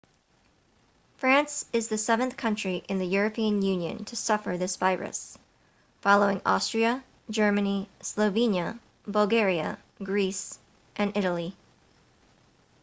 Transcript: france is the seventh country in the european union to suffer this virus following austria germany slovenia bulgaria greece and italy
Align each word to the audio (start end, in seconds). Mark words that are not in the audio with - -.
france 1.17 1.63
is 1.73 1.87
the 1.87 1.97
seventh 1.99 2.35
country 2.35 2.83
in 2.89 2.97
the 2.97 3.05
european 3.05 3.61
union 3.61 4.03
to 4.03 4.15
suffer 4.15 4.57
this 4.57 4.77
virus 4.77 5.37
following 6.01 6.41
austria 6.43 7.03
germany 7.29 7.87
slovenia 8.01 8.79
bulgaria 9.05 9.77
greece 10.01 10.57
and 10.95 11.15
italy 11.15 11.55